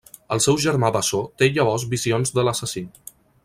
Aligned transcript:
El 0.35 0.39
seu 0.45 0.55
germà 0.63 0.89
bessó 0.95 1.21
té 1.41 1.51
llavors 1.57 1.87
visions 1.93 2.35
de 2.39 2.47
l'assassí… 2.49 2.85